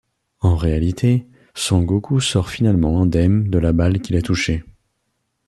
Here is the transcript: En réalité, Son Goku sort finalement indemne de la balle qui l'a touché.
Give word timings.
En 0.39 0.55
réalité, 0.55 1.27
Son 1.53 1.83
Goku 1.83 2.19
sort 2.21 2.49
finalement 2.49 2.99
indemne 3.03 3.51
de 3.51 3.59
la 3.59 3.71
balle 3.71 4.01
qui 4.01 4.13
l'a 4.13 4.23
touché. 4.23 4.63